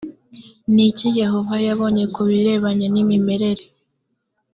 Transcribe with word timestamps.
ni 0.73 0.83
iki 0.89 1.07
yehova 1.19 1.55
yabonye 1.67 2.03
ku 2.13 2.21
birebana 2.29 2.85
n 2.93 2.95
imimerere 3.03 3.63